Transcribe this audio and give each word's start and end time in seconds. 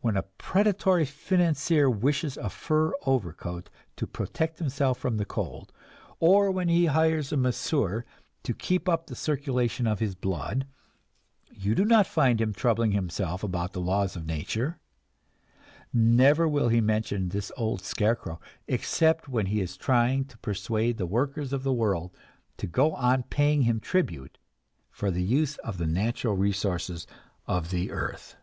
When 0.00 0.16
a 0.16 0.22
predatory 0.22 1.04
financier 1.04 1.90
wishes 1.90 2.36
a 2.36 2.48
fur 2.50 2.92
overcoat 3.04 3.68
to 3.96 4.06
protect 4.06 4.60
himself 4.60 4.96
from 4.96 5.16
the 5.16 5.24
cold, 5.24 5.72
or 6.20 6.52
when 6.52 6.68
he 6.68 6.86
hires 6.86 7.32
a 7.32 7.36
masseur 7.36 8.04
to 8.44 8.54
keep 8.54 8.88
up 8.88 9.06
the 9.08 9.16
circulation 9.16 9.88
of 9.88 9.98
his 9.98 10.14
blood, 10.14 10.68
you 11.52 11.74
do 11.74 11.84
not 11.84 12.06
find 12.06 12.40
him 12.40 12.52
troubling 12.52 12.92
himself 12.92 13.42
about 13.42 13.72
the 13.72 13.80
laws 13.80 14.14
of 14.14 14.24
"nature"; 14.24 14.78
never 15.92 16.46
will 16.46 16.68
he 16.68 16.80
mention 16.80 17.30
this 17.30 17.50
old 17.56 17.82
scarecrow, 17.82 18.38
except 18.68 19.28
when 19.28 19.46
he 19.46 19.60
is 19.60 19.76
trying 19.76 20.24
to 20.26 20.38
persuade 20.38 20.96
the 20.96 21.06
workers 21.06 21.52
of 21.52 21.64
the 21.64 21.74
world 21.74 22.12
to 22.56 22.68
go 22.68 22.94
on 22.94 23.24
paying 23.24 23.62
him 23.62 23.80
tribute 23.80 24.38
for 24.92 25.10
the 25.10 25.24
use 25.24 25.56
of 25.58 25.76
the 25.76 25.88
natural 25.88 26.36
resources 26.36 27.04
of 27.48 27.70
the 27.72 27.90
earth! 27.90 28.36